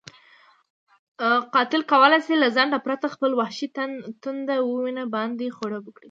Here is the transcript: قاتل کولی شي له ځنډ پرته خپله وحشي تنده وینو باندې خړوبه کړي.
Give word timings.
قاتل 1.53 1.81
کولی 1.91 2.19
شي 2.25 2.33
له 2.41 2.47
ځنډ 2.55 2.71
پرته 2.85 3.05
خپله 3.13 3.33
وحشي 3.39 3.67
تنده 4.23 4.55
وینو 4.67 5.03
باندې 5.15 5.55
خړوبه 5.57 5.89
کړي. 5.95 5.99